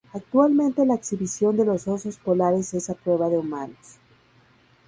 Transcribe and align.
Actualmente 0.15 0.83
la 0.83 0.95
exhibición 0.95 1.55
de 1.57 1.63
los 1.63 1.87
osos 1.87 2.17
polares 2.17 2.73
es 2.73 2.89
a 2.89 2.95
prueba 2.95 3.29
de 3.29 3.37
humanos. 3.37 3.99